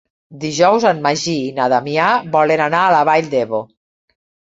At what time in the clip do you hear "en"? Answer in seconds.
0.91-1.01